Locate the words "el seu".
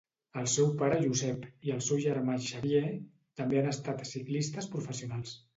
0.43-0.71, 1.75-2.01